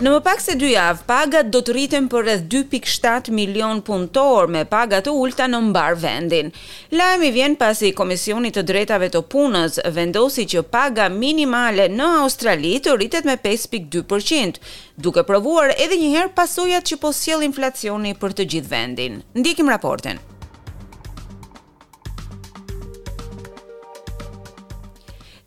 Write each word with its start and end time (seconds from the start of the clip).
Në 0.00 0.08
më 0.14 0.20
pak 0.24 0.38
se 0.40 0.54
dy 0.56 0.70
javë, 0.70 1.02
pagat 1.04 1.48
do 1.52 1.60
të 1.60 1.74
rritën 1.76 2.06
për 2.08 2.22
rrëth 2.24 2.44
2.7 2.52 3.28
milion 3.36 3.82
punëtor 3.84 4.48
me 4.48 4.62
pagat 4.64 5.04
të 5.04 5.12
ulta 5.12 5.44
në 5.52 5.60
mbarë 5.66 5.98
vendin. 6.00 6.48
Lajmi 6.96 7.28
vjen 7.34 7.58
pasi 7.60 7.90
Komisionit 7.98 8.56
të 8.56 8.64
Drejtave 8.70 9.10
të 9.12 9.20
Punës 9.34 9.76
vendosi 9.98 10.46
që 10.54 10.64
paga 10.72 11.10
minimale 11.12 11.90
në 11.92 12.08
Australi 12.22 12.72
të 12.80 12.96
rritet 12.96 13.28
me 13.28 13.36
5.2%, 13.44 14.56
duke 15.04 15.26
provuar 15.28 15.76
edhe 15.76 16.00
njëherë 16.00 16.32
pasujat 16.38 16.88
që 16.88 17.00
posjel 17.04 17.44
inflacioni 17.50 18.16
për 18.22 18.38
të 18.40 18.48
gjithë 18.56 18.72
vendin. 18.78 19.20
Ndikim 19.36 19.68
raportin. 19.68 20.22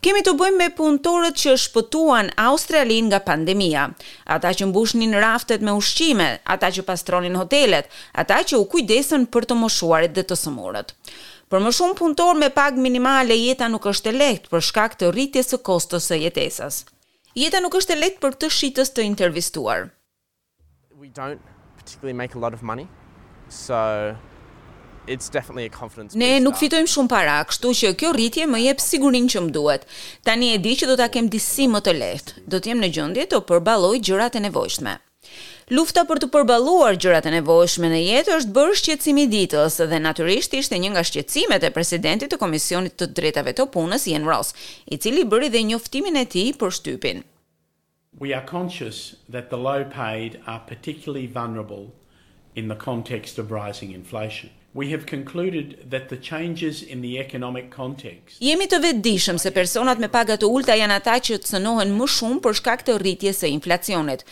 Kemi 0.04 0.20
të 0.20 0.34
bëjmë 0.36 0.58
me 0.60 0.66
punëtorët 0.76 1.38
që 1.40 1.52
shpëtuan 1.64 2.28
Australin 2.44 3.06
nga 3.08 3.22
pandemia, 3.24 3.86
ata 4.36 4.50
që 4.60 4.66
mbushnin 4.68 5.14
raftet 5.24 5.62
me 5.64 5.72
ushqime, 5.80 6.26
ata 6.44 6.68
që 6.76 6.84
pastronin 6.90 7.38
hotelet, 7.40 7.88
ata 8.24 8.42
që 8.50 8.60
u 8.60 8.66
kujdesën 8.74 9.24
për 9.32 9.48
të 9.48 9.56
moshuarit 9.62 10.12
dhe 10.18 10.26
të 10.28 10.36
sëmurët. 10.42 10.92
Për 11.48 11.64
më 11.64 11.72
shumë 11.78 11.96
punëtor 12.02 12.42
me 12.42 12.50
pag 12.52 12.76
minimale 12.84 13.38
jeta 13.40 13.72
nuk 13.72 13.88
është 13.94 14.12
e 14.12 14.14
lehtë 14.18 14.52
për 14.52 14.66
shkak 14.70 15.00
të 15.00 15.14
rritjes 15.16 15.54
së 15.54 15.62
kostos 15.72 16.10
së 16.12 16.20
jetesës. 16.26 16.82
Jeta 17.40 17.64
nuk 17.64 17.80
është 17.80 17.96
e 17.96 18.00
lehtë 18.04 18.22
për 18.26 18.36
këtë 18.36 18.52
shitës 18.60 18.92
të 18.92 19.08
intervistuar. 19.08 19.88
We 21.00 21.14
don't 21.22 21.40
particularly 21.80 22.18
make 22.26 22.36
a 22.36 22.44
lot 22.44 22.52
of 22.52 22.60
money. 22.62 22.90
So 23.48 23.80
it's 25.08 25.30
definitely 25.30 25.66
a 25.66 25.70
confidence 25.80 26.16
Ne 26.18 26.40
nuk 26.44 26.56
fitojmë 26.60 26.90
shumë 26.92 27.12
para, 27.12 27.38
kështu 27.48 27.72
që 27.80 27.92
kjo 28.00 28.12
rritje 28.16 28.46
më 28.50 28.62
jep 28.68 28.82
sigurinë 28.84 29.32
që 29.34 29.42
më 29.48 29.54
duhet. 29.56 29.86
Tani 30.28 30.52
e 30.56 30.60
di 30.66 30.76
që 30.80 30.90
do 30.92 30.96
ta 31.00 31.10
kem 31.14 31.28
disi 31.34 31.66
më 31.68 31.82
të 31.86 31.96
lehtë. 32.02 32.44
Do 32.54 32.60
të 32.60 32.72
jem 32.74 32.84
në 32.84 32.92
gjendje 32.98 33.26
të 33.32 33.42
përballoj 33.50 33.98
gjërat 34.00 34.38
e 34.40 34.44
nevojshme. 34.46 34.94
Lufta 35.76 36.04
për 36.08 36.20
të 36.24 36.28
përballuar 36.34 36.98
gjërat 37.04 37.28
e 37.30 37.36
nevojshme 37.38 37.90
në 37.94 38.00
jetë 38.08 38.36
është 38.38 38.56
bërë 38.56 38.78
shqetësimi 38.80 39.28
ditës 39.32 39.78
dhe 39.92 40.00
natyrisht 40.06 40.56
ishte 40.60 40.80
një 40.80 40.92
nga 40.94 41.04
shqetësimet 41.08 41.64
e 41.64 41.74
presidentit 41.78 42.32
të 42.34 42.40
Komisionit 42.42 42.98
të 43.00 43.08
Drejtave 43.20 43.54
të 43.56 43.68
Punës, 43.74 44.06
Ian 44.12 44.28
Ross, 44.28 44.52
i 44.92 45.00
cili 45.02 45.24
bëri 45.24 45.50
dhe 45.54 45.64
njoftimin 45.72 46.20
e 46.20 46.26
tij 46.34 46.52
për 46.60 46.76
shtypin. 46.80 47.24
We 48.20 48.34
are 48.36 48.46
conscious 48.46 49.16
that 49.36 49.48
the 49.50 49.58
low 49.58 49.82
paid 49.96 50.38
are 50.46 50.62
particularly 50.72 51.26
vulnerable 51.28 51.94
in 52.56 52.68
the 52.68 52.78
context 52.88 53.40
of 53.40 53.50
rising 53.60 53.92
inflation. 53.96 54.52
We 54.76 54.90
have 54.90 55.06
concluded 55.06 55.86
that 55.92 56.10
the 56.10 56.18
changes 56.18 56.82
in 56.82 57.02
the 57.02 57.20
economic 57.20 57.70
context. 57.70 58.42
Jemi 58.42 58.66
të 58.72 58.80
vetëdijshëm 58.82 59.38
se 59.42 59.52
personat 59.54 60.00
me 60.02 60.08
paga 60.10 60.34
të 60.42 60.50
ulta 60.50 60.74
janë 60.80 60.96
ata 60.98 61.20
që 61.28 61.38
cënohen 61.46 61.92
më 62.00 62.08
shumë 62.10 62.40
për 62.42 62.58
shkak 62.60 62.82
të 62.88 62.96
rritjes 63.04 63.44
së 63.44 63.52
inflacionit. 63.54 64.24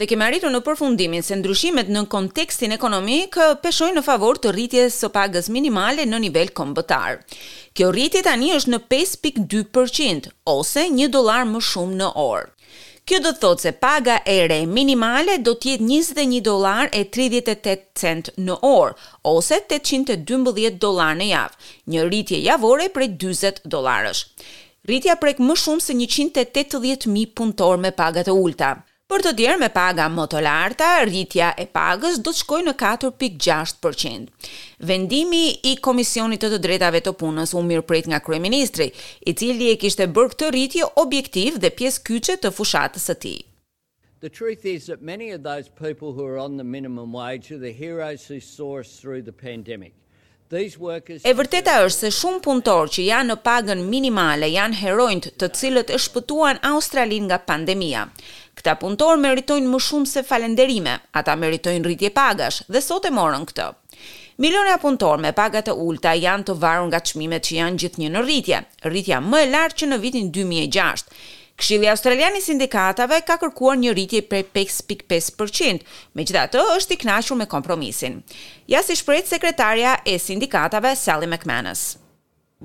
Dhe 0.00 0.08
kemi 0.08 0.24
arritur 0.24 0.48
në 0.54 0.62
përfundimin 0.64 1.20
se 1.22 1.36
ndryshimet 1.42 1.90
në 1.92 2.06
kontekstin 2.14 2.72
ekonomik 2.72 3.36
eh, 3.36 3.52
peshojnë 3.62 3.98
në 3.98 4.04
favor 4.06 4.40
të 4.40 4.54
rritjes 4.56 4.96
së 5.02 5.12
pagës 5.12 5.52
minimale 5.52 6.08
në 6.08 6.22
nivel 6.24 6.54
kombëtar. 6.56 7.20
Kjo 7.76 7.92
rritje 7.92 8.24
tani 8.24 8.54
është 8.56 8.72
në 8.72 8.80
5.2% 8.96 10.32
ose 10.56 10.88
1 10.88 11.12
dollar 11.18 11.44
më 11.52 11.60
shumë 11.68 12.00
në 12.00 12.10
orë. 12.30 12.48
Kjo 13.12 13.18
do 13.22 13.30
të 13.34 13.40
thotë 13.42 13.60
se 13.66 13.70
paga 13.84 14.12
e 14.24 14.34
re 14.48 14.56
minimale 14.74 15.32
do 15.46 15.52
të 15.60 15.74
jetë 15.74 15.84
21 15.88 16.38
dollar 16.46 16.86
e 16.96 17.02
38 17.16 17.74
cent 18.02 18.30
në 18.46 18.54
orë 18.68 18.94
ose 19.32 19.58
812 19.76 20.78
dollar 20.84 21.12
në 21.18 21.26
javë, 21.30 21.68
një 21.92 22.04
rritje 22.06 22.38
javore 22.46 22.86
prej 22.94 23.10
40 23.26 23.60
dollarësh. 23.76 24.22
Rritja 24.88 25.18
prek 25.26 25.44
më 25.44 25.58
shumë 25.64 25.84
se 25.90 25.98
180.000 26.06 27.26
punëtor 27.40 27.84
me 27.84 27.92
paga 28.00 28.24
të 28.30 28.38
ulta. 28.46 28.70
Për 29.12 29.20
të 29.26 29.30
djerë 29.42 29.58
me 29.60 29.66
paga 29.72 30.06
më 30.08 30.24
të 30.32 30.38
larta, 30.44 30.86
rritja 31.04 31.50
e 31.60 31.66
pagës 31.76 32.14
do 32.24 32.32
të 32.32 32.38
shkoj 32.46 32.60
në 32.68 32.72
4.6%. 32.80 34.30
Vendimi 34.88 35.42
i 35.68 35.74
Komisionit 35.86 36.40
të 36.40 36.48
të 36.54 36.60
drejtave 36.64 37.02
të 37.04 37.12
punës 37.20 37.52
u 37.52 37.60
mirë 37.66 37.84
prejt 37.90 38.08
nga 38.08 38.22
Kryeministri, 38.24 38.86
i 39.28 39.34
cili 39.36 39.68
e 39.68 39.76
kishtë 39.82 40.06
e 40.06 40.10
bërë 40.16 40.32
këtë 40.32 40.48
rritje 40.56 40.88
objektiv 41.04 41.60
dhe 41.60 41.74
pjesë 41.80 42.06
kyqet 42.08 42.46
të 42.46 42.54
fushatës 42.56 43.10
të 43.10 43.18
ti. 43.26 43.34
The 44.24 44.32
truth 44.40 44.64
is 44.76 44.88
that 44.88 45.04
many 45.12 45.28
of 45.36 45.44
those 45.50 45.68
people 45.84 46.16
who 46.16 46.24
are 46.32 46.40
on 46.46 46.56
the 46.56 46.64
minimum 46.72 47.12
wage 47.20 47.52
are 47.52 47.60
the 47.68 47.74
heroes 47.84 48.24
who 48.32 48.40
saw 48.40 48.80
us 48.80 48.96
through 48.96 49.20
the 49.28 49.36
pandemic. 49.46 49.92
E 50.52 51.32
vërteta 51.38 51.78
është 51.80 52.02
se 52.02 52.08
shumë 52.12 52.40
punëtorë 52.44 52.90
që 52.94 53.04
janë 53.06 53.28
në 53.30 53.36
pagën 53.46 53.84
minimale 53.88 54.50
janë 54.52 54.76
herojnë 54.82 55.30
të 55.40 55.48
cilët 55.56 55.92
e 55.96 56.00
shpëtuan 56.06 56.60
Australinë 56.70 57.30
nga 57.30 57.38
pandemia. 57.50 58.02
Këta 58.60 58.74
punëtorë 58.82 59.22
meritojnë 59.22 59.72
më 59.72 59.80
shumë 59.86 60.10
se 60.10 60.24
falenderime, 60.28 60.98
ata 61.16 61.38
meritojnë 61.44 61.88
rritje 61.88 62.10
pagash 62.18 62.60
dhe 62.68 62.84
sot 62.84 63.08
e 63.08 63.14
morën 63.16 63.48
këtë. 63.48 63.70
Miliona 64.44 64.76
punëtorë 64.82 65.24
me 65.24 65.32
pagat 65.40 65.72
e 65.72 65.78
ulta 65.88 66.12
janë 66.20 66.50
të 66.50 66.58
varur 66.66 66.90
nga 66.92 67.00
çmimet 67.00 67.48
që 67.48 67.58
janë 67.62 67.80
gjithnjë 67.84 68.12
në 68.12 68.26
rritje, 68.26 68.60
rritja 68.92 69.24
më 69.24 69.40
e 69.46 69.50
lartë 69.56 69.78
që 69.84 69.90
në 69.94 70.02
vitin 70.04 70.28
2006. 70.36 71.06
Këshilli 71.58 71.88
Australian 71.92 72.36
i 72.38 72.42
sindikatave 72.44 73.18
ka 73.28 73.36
kërkuar 73.42 73.78
një 73.80 73.92
rritje 73.96 74.22
prej 74.30 74.44
5.5%, 74.56 75.84
me 76.18 76.24
gjitha 76.26 76.46
të 76.54 76.64
është 76.76 76.96
i 76.96 77.00
knashur 77.04 77.38
me 77.40 77.48
kompromisin. 77.56 78.20
Ja 78.72 78.82
si 78.86 78.96
shprejt 79.02 79.30
sekretarja 79.34 79.98
e 80.06 80.18
sindikatave 80.18 80.96
Sally 81.04 81.28
McManus 81.30 81.86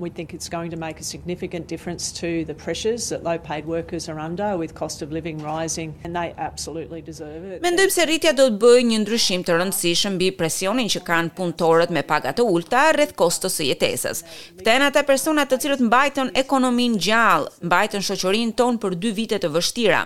we 0.00 0.10
think 0.10 0.32
it's 0.32 0.48
going 0.48 0.70
to 0.70 0.76
make 0.76 1.00
a 1.00 1.04
significant 1.04 1.66
difference 1.66 2.04
to 2.20 2.44
the 2.44 2.54
pressures 2.54 3.08
that 3.08 3.22
low 3.22 3.38
paid 3.38 3.64
workers 3.66 4.08
are 4.08 4.18
under 4.18 4.56
with 4.56 4.74
cost 4.74 5.02
of 5.02 5.10
living 5.12 5.38
rising 5.38 5.94
and 6.04 6.14
they 6.16 6.34
absolutely 6.38 7.00
deserve 7.02 7.42
it. 7.44 7.62
Mendojmë 7.62 7.94
se 7.96 8.04
rritja 8.06 8.32
do 8.38 8.46
të 8.50 8.58
bëjë 8.62 8.84
një 8.90 9.00
ndryshim 9.04 9.44
të 9.48 9.56
rëndësishëm 9.58 10.16
mbi 10.18 10.28
presionin 10.38 10.90
që 10.94 11.02
kanë 11.08 11.34
punëtorët 11.38 11.92
me 11.98 12.04
paga 12.12 12.32
të 12.38 12.46
ulta 12.54 12.84
rreth 12.96 13.14
kostos 13.18 13.58
së 13.58 13.68
jetesës. 13.72 14.22
Këto 14.60 14.72
janë 14.76 14.88
ata 14.90 15.04
persona 15.08 15.46
të 15.48 15.60
cilët 15.66 15.84
mbajnë 15.88 16.28
ekonominë 16.44 17.02
gjallë, 17.08 17.52
mbajnë 17.68 18.04
shoqërinë 18.08 18.56
tonë 18.60 18.82
për 18.84 18.98
dy 19.04 19.14
vite 19.18 19.42
të 19.42 19.50
vështira. 19.56 20.04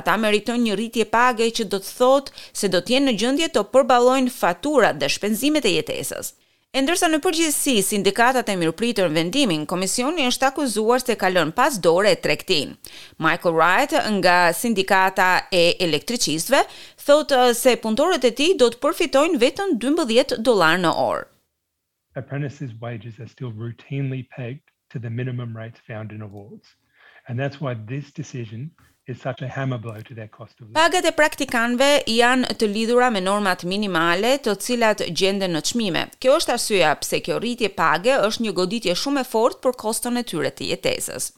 Ata 0.00 0.16
meritojnë 0.22 0.68
një 0.68 0.78
rritje 0.78 1.08
pagë 1.14 1.50
që 1.58 1.68
do 1.72 1.80
të 1.82 1.96
thotë 1.98 2.48
se 2.60 2.70
do 2.70 2.82
të 2.82 2.96
jenë 2.96 3.08
në 3.12 3.16
gjendje 3.24 3.50
të 3.56 3.66
përballojnë 3.74 4.34
faturat 4.36 5.00
dhe 5.00 5.08
shpenzimet 5.10 5.66
e 5.68 5.74
jetesës. 5.78 6.34
E 6.70 6.78
ndërsa 6.84 7.08
në 7.10 7.18
përgjithësi 7.22 7.72
sindikatat 7.82 8.50
e 8.52 8.54
mirëpritur 8.58 9.08
në 9.10 9.16
vendimin, 9.18 9.62
komisioni 9.70 10.22
është 10.30 10.46
akuzuar 10.48 11.02
se 11.02 11.16
kalon 11.18 11.50
pas 11.56 11.74
dore 11.86 12.12
e 12.14 12.18
tregtin. 12.26 12.76
Michael 13.26 13.56
Wright 13.56 13.94
nga 14.20 14.36
sindikata 14.54 15.26
e 15.50 15.64
elektricistëve 15.86 16.60
thotë 17.08 17.40
se 17.62 17.74
punëtorët 17.82 18.28
e 18.30 18.30
tij 18.38 18.54
do 18.62 18.68
të 18.70 18.78
përfitojnë 18.84 19.40
vetëm 19.42 19.72
12 19.86 20.36
dolar 20.50 20.78
në 20.84 20.94
orë. 21.08 21.26
Apprentices 22.22 22.70
wages 22.84 23.18
are 23.24 23.30
still 23.34 23.50
routinely 23.64 24.22
pegged 24.38 24.62
to 24.94 25.02
the 25.02 25.10
minimum 25.10 25.56
rates 25.62 25.82
found 25.90 26.12
in 26.14 26.22
awards. 26.22 26.76
And 27.26 27.34
that's 27.36 27.60
why 27.60 27.74
this 27.90 28.12
decision 28.14 28.70
is 29.06 29.20
such 29.20 29.42
a 29.42 29.48
hammer 29.48 29.78
blow 29.80 30.00
to 30.02 30.14
their 30.14 30.28
cost 30.28 30.54
of 30.60 30.66
living. 30.68 30.74
Pagat 30.76 31.04
e 31.08 31.14
praktikanëve 31.16 31.88
janë 32.12 32.54
të 32.60 32.68
lidhura 32.72 33.08
me 33.14 33.22
normat 33.24 33.64
minimale, 33.70 34.34
të 34.44 34.56
cilat 34.66 35.04
gjenden 35.20 35.54
në 35.56 35.62
çmime. 35.70 36.04
Kjo 36.20 36.36
është 36.40 36.54
arsyeja 36.56 36.94
pse 37.02 37.20
kjo 37.24 37.40
rritje 37.42 37.72
pagë 37.78 38.18
është 38.28 38.46
një 38.46 38.54
goditje 38.60 38.96
shumë 39.04 39.22
e 39.24 39.28
fortë 39.32 39.62
për 39.64 39.76
koston 39.84 40.20
e 40.20 40.24
tyre 40.32 40.52
të 40.52 40.68
jetesës. 40.72 41.30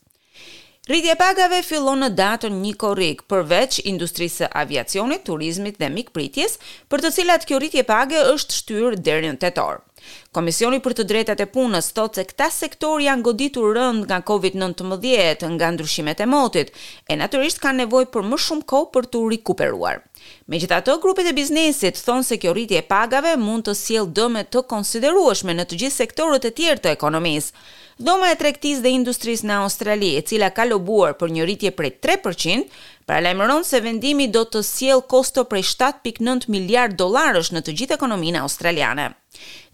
Rritja 0.91 1.15
e 1.15 1.19
pagave 1.19 1.61
fillon 1.62 2.00
në 2.03 2.09
datën 2.19 2.55
1 2.59 2.78
korrik, 2.83 3.21
përveç 3.31 3.79
industrisë 3.87 4.41
së 4.43 4.49
aviacionit, 4.65 5.23
turizmit 5.29 5.79
dhe 5.79 5.93
mikpritjes, 5.94 6.56
për 6.91 7.05
të 7.05 7.12
cilat 7.21 7.47
kjo 7.47 7.61
rritje 7.62 7.84
pagë 7.87 8.25
është 8.34 8.59
shtyrë 8.59 8.99
deri 9.06 9.31
në 9.31 9.39
tetor. 9.44 9.84
Komisioni 10.32 10.78
për 10.84 10.94
të 10.98 11.04
drejtat 11.10 11.42
e 11.44 11.46
punës 11.54 11.90
thotë 11.96 12.20
se 12.20 12.24
këta 12.30 12.46
sektor 12.54 13.02
janë 13.04 13.25
goditur 13.26 13.75
rënd 13.76 14.06
nga 14.08 14.19
COVID-19, 14.28 15.50
nga 15.58 15.69
ndryshimet 15.75 16.20
e 16.20 16.26
motit, 16.31 16.72
e 17.10 17.16
natyrisht 17.20 17.60
kanë 17.62 17.82
nevojë 17.84 18.10
për 18.14 18.26
më 18.32 18.40
shumë 18.46 18.66
kohë 18.72 18.90
për 18.96 19.10
të 19.12 19.22
rikuperuar. 19.34 20.00
Megjithatë, 20.46 20.94
grupet 21.02 21.26
e 21.32 21.37
biznesit 21.37 21.99
thonë 22.06 22.26
se 22.28 22.38
kjo 22.38 22.54
rritje 22.54 22.78
e 22.81 22.87
pagave 22.93 23.37
mund 23.43 23.66
të 23.66 23.75
sjellë 23.78 24.14
dëme 24.19 24.44
të 24.54 24.64
konsiderueshme 24.72 25.56
në 25.58 25.66
të 25.72 25.81
gjithë 25.82 25.99
sektorët 26.02 26.48
e 26.50 26.55
tjerë 26.60 26.82
të 26.84 26.94
ekonomisë. 26.96 27.66
Dhoma 28.02 28.31
e 28.32 28.38
tregtisë 28.40 28.82
dhe 28.84 28.93
industrisë 28.96 29.46
në 29.46 29.58
Australi, 29.64 30.14
e 30.19 30.22
cila 30.26 30.48
ka 30.56 30.64
lobuar 30.70 31.12
për 31.20 31.34
një 31.34 31.44
rritje 31.46 31.75
prej 31.78 31.93
3% 32.02 32.81
Pra 33.06 33.19
lajmëron 33.19 33.64
se 33.66 33.81
vendimi 33.82 34.28
do 34.31 34.44
të 34.46 34.60
siel 34.62 35.00
kosto 35.10 35.43
prej 35.50 35.64
7.9 35.72 36.46
miliard 36.54 36.94
dollarësh 37.00 37.50
në 37.56 37.62
të 37.66 37.75
gjithë 37.81 37.96
ekonominë 37.96 38.43
australiane. 38.46 39.08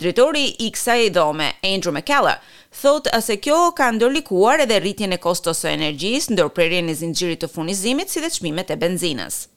Drejtori 0.01 0.45
i 0.67 0.71
e 0.95 1.11
dome, 1.11 1.53
Andrew 1.63 1.93
McKellar, 1.93 2.39
thot 2.73 3.09
se 3.21 3.37
kjo 3.37 3.73
ka 3.77 3.91
ndërlikuar 3.93 4.61
edhe 4.65 4.81
rritjen 4.81 5.13
e 5.13 5.19
kostos 5.19 5.61
së 5.63 5.69
energjisë, 5.77 6.33
ndërprerjen 6.33 6.89
e 6.89 6.95
zinxhirit 6.95 7.41
të 7.43 7.49
furnizimit 7.53 8.09
si 8.11 8.21
dhe 8.21 8.31
çmimet 8.31 8.71
e 8.71 8.77
benzinës. 8.77 9.49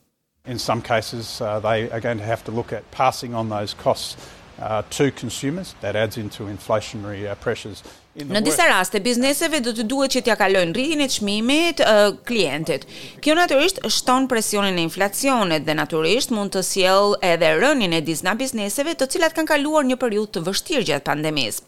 In 0.46 0.60
some 0.60 0.82
cases 0.82 1.40
uh, 1.40 1.60
they 1.62 1.88
are 1.92 2.02
going 2.02 2.20
to 2.20 2.26
have 2.26 2.44
to 2.46 2.52
look 2.52 2.74
at 2.74 2.84
passing 2.92 3.34
on 3.36 3.48
those 3.48 3.76
costs 3.84 4.18
Uh, 4.64 4.68
to 4.96 5.10
consumers 5.20 5.74
that 5.82 5.96
adds 5.96 6.18
into 6.18 6.44
inflationary 6.44 7.26
uh, 7.28 7.34
pressures 7.46 7.80
in 8.16 8.28
the 8.28 8.36
në 8.36 8.42
disa 8.46 8.68
raste 8.70 9.00
bizneseve 9.02 9.58
do 9.66 9.72
të 9.74 9.86
duhet 9.90 10.14
që 10.14 10.22
t'ja 10.28 10.36
kalojnë 10.38 10.76
rritjen 10.76 11.02
e 11.02 11.08
çmimeve 11.10 11.88
uh, 11.90 12.12
klientit. 12.30 12.86
Kjo 13.26 13.34
natyrisht 13.40 13.80
shton 13.90 14.28
presionin 14.30 14.78
e 14.78 14.84
inflacionit 14.86 15.66
dhe 15.66 15.74
natyrisht 15.80 16.36
mund 16.38 16.54
të 16.54 16.62
sjellë 16.68 17.16
edhe 17.32 17.50
rënien 17.64 17.96
e 17.98 18.04
disa 18.06 18.36
bizneseve 18.38 18.94
të 19.00 19.08
cilat 19.16 19.34
kanë 19.40 19.50
kaluar 19.54 19.88
një 19.90 19.98
periudhë 20.04 20.36
të 20.38 20.46
vështirë 20.52 20.86
gjatë 20.92 21.08
pandemisë. 21.10 21.66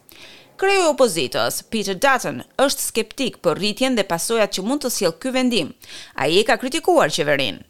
Kreu 0.62 0.84
i 0.84 0.86
Opozitës, 0.92 1.64
Peter 1.74 1.98
Dutton, 1.98 2.44
është 2.68 2.88
skeptik 2.92 3.42
për 3.42 3.58
rritjen 3.58 3.98
dhe 3.98 4.06
pasojat 4.14 4.54
që 4.60 4.68
mund 4.70 4.86
të 4.86 4.94
sjellë 5.00 5.20
ky 5.26 5.34
vendim. 5.40 5.74
Ai 6.14 6.38
e 6.38 6.46
ka 6.46 6.60
kritikuar 6.62 7.10
qeverinë. 7.18 7.66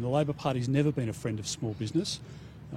The 0.00 0.16
Labor 0.18 0.36
Party's 0.46 0.72
never 0.80 0.90
been 0.92 1.12
a 1.12 1.18
friend 1.24 1.38
of 1.38 1.44
small 1.46 1.76
business. 1.84 2.16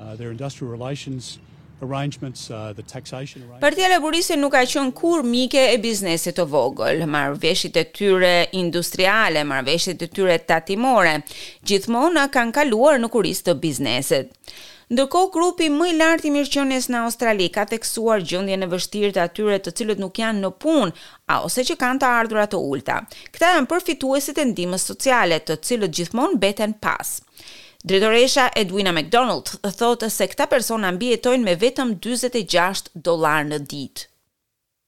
Uh, 0.01 0.15
their 0.15 0.31
industrial 0.31 0.71
relations 0.71 1.39
arrangements 1.81 2.49
uh, 2.49 2.71
the 2.75 2.83
taxation 2.95 3.41
Partia 3.59 3.87
e 4.33 4.35
nuk 4.39 4.51
ka 4.55 4.61
qen 4.71 4.91
kur 4.95 5.23
mike 5.33 5.59
e 5.73 5.75
biznesit 5.79 6.35
të 6.39 6.45
vogël, 6.53 7.03
marrveshjet 7.07 7.77
e 7.81 7.83
tyre 7.99 8.31
industriale, 8.61 9.43
marrveshjet 9.47 9.99
e 9.99 10.09
tyre 10.15 10.37
tatimore, 10.51 11.13
gjithmonë 11.67 12.25
kanë 12.35 12.55
kaluar 12.57 12.99
në 13.03 13.09
kurrizë 13.13 13.47
të 13.51 13.57
biznesit. 13.65 14.33
Ndërkohë 14.89 15.31
grupi 15.35 15.67
më 15.69 15.89
i 15.91 15.95
lartë 15.99 16.29
i 16.29 16.33
mirëqenies 16.35 16.87
në 16.89 17.03
Australi 17.07 17.47
ka 17.53 17.67
teksuar 17.69 18.23
gjendjen 18.25 18.63
e 18.65 18.71
vështirë 18.71 19.13
të 19.17 19.23
atyre 19.27 19.59
të 19.61 19.73
cilët 19.79 20.03
nuk 20.03 20.19
janë 20.23 20.45
në 20.47 20.53
punë 20.63 21.07
a 21.35 21.41
ose 21.47 21.63
që 21.67 21.75
kanë 21.83 21.99
të 22.03 22.13
ardhurat 22.19 22.51
të 22.55 22.63
ulta. 22.71 23.01
Këta 23.35 23.55
janë 23.55 23.71
përfituesit 23.71 24.39
e 24.41 24.47
ndihmës 24.51 24.89
sociale, 24.91 25.39
të 25.39 25.59
cilët 25.69 25.93
gjithmonë 25.99 26.39
mbeten 26.39 26.75
pas. 26.83 27.19
Dretoresha 27.79 28.49
Edwina 28.59 28.91
McDonald 28.91 29.53
thotë 29.79 30.09
se 30.11 30.25
këta 30.27 30.49
persona 30.51 30.89
mbjetojnë 30.91 31.45
me 31.47 31.53
vetëm 31.61 31.93
26 32.03 32.89
dolar 32.99 33.45
në 33.47 33.59
ditë. 33.71 34.09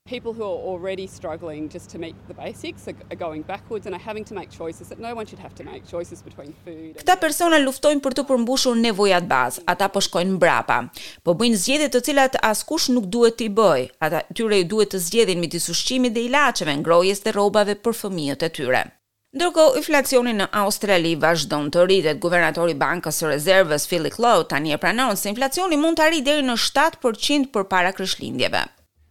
People 0.09 0.33
who 0.33 0.43
are 0.43 0.59
already 0.73 1.05
struggling 1.07 1.69
just 1.71 1.87
to 1.93 2.01
meet 2.01 2.17
the 2.27 2.35
basics 2.35 2.89
are 2.91 3.15
going 3.21 3.45
backwards 3.47 3.85
and 3.87 3.95
are 3.95 4.03
having 4.09 4.25
to 4.27 4.35
make 4.35 4.51
choices 4.51 4.89
that 4.89 4.99
no 4.99 5.15
one 5.15 5.23
should 5.25 5.39
have 5.39 5.55
to 5.55 5.63
make 5.63 5.87
choices 5.87 6.19
between 6.21 6.51
food. 6.65 6.91
And... 6.91 6.99
Këta 6.99 7.15
persona 7.23 7.61
luftojnë 7.63 8.03
për 8.03 8.17
të 8.19 8.27
përmbushur 8.33 8.75
nevojat 8.83 9.29
bazë, 9.31 9.63
ata 9.71 9.87
po 9.87 10.03
shkojnë 10.03 10.35
mbrapa, 10.35 10.81
po 11.23 11.37
bëjnë 11.39 11.61
zgjedhje 11.63 11.91
të 11.95 12.03
cilat 12.09 12.35
askush 12.51 12.89
nuk 12.91 13.07
duhet 13.07 13.39
t'i 13.39 13.47
bëj. 13.61 13.87
Ata 14.03 14.25
tyre 14.35 14.59
ju 14.65 14.71
duhet 14.75 14.91
të 14.97 15.05
zgjedhin 15.07 15.39
midis 15.45 15.71
ushqimit 15.71 16.11
dhe 16.17 16.27
ilaçeve, 16.27 16.75
ngrohjes 16.81 17.23
dhe 17.23 17.37
rrobave 17.39 17.79
për 17.79 18.01
fëmijët 18.03 18.49
e 18.51 18.57
tyre. 18.59 18.89
Ndërko, 19.31 19.63
inflacioni 19.79 20.33
në 20.35 20.49
Australi 20.59 21.13
vazhdon 21.21 21.69
të 21.71 21.85
rritet, 21.87 22.17
guvernatori 22.23 22.73
bankës 22.75 23.21
së 23.21 23.29
rezervës 23.31 23.85
Philip 23.87 24.17
Lowe 24.19 24.43
tani 24.51 24.73
e 24.75 24.77
pranon 24.81 25.15
se 25.15 25.29
inflacioni 25.31 25.77
mund 25.79 26.01
të 26.01 26.03
arrijë 26.05 26.25
deri 26.25 26.43
në 26.43 26.57
7% 26.59 27.45
për 27.55 27.67
para 27.71 27.93
kryshlindjeve. 27.95 28.65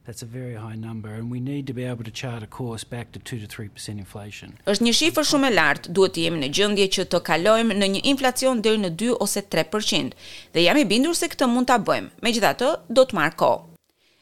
That's 0.05 0.21
a 0.27 0.29
very 0.35 0.57
high 0.61 0.77
number 0.77 1.09
and 1.17 1.33
we 1.33 1.41
need 1.41 1.65
to 1.73 1.79
be 1.81 1.87
able 1.89 2.05
to 2.05 2.13
chart 2.21 2.43
a 2.45 2.51
course 2.59 2.85
back 2.93 3.13
to 3.17 3.25
2 3.33 3.41
to 3.47 3.49
3% 3.49 3.97
inflation. 3.97 4.53
Është 4.69 4.85
një 4.91 4.95
shifër 5.01 5.29
shumë 5.33 5.51
e 5.53 5.55
lartë. 5.57 5.95
Duhet 5.97 6.15
të 6.19 6.27
jemi 6.27 6.43
në 6.43 6.53
gjendje 6.61 6.91
që 7.01 7.09
të 7.17 7.23
kalojmë 7.33 7.81
në 7.81 7.91
një 7.97 8.05
inflacion 8.13 8.61
deri 8.69 8.83
në 8.85 8.93
2 9.07 9.17
ose 9.25 9.47
3% 9.57 10.13
dhe 10.53 10.67
jam 10.69 10.83
i 10.85 10.89
bindur 10.93 11.17
se 11.17 11.33
këtë 11.33 11.49
mund 11.55 11.73
ta 11.73 11.81
bëjmë. 11.89 12.13
Megjithatë, 12.29 12.75
do 12.93 13.09
të 13.09 13.17
marr 13.23 13.39
kohë. 13.41 13.65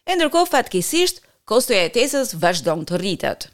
E 0.06 0.15
ndërkohë 0.15 0.53
fatkeqësisht, 0.55 1.25
kostoja 1.49 1.83
e 1.83 1.89
jetesës 1.91 2.37
vazhdon 2.39 2.87
të 2.87 3.03
rritet. 3.03 3.51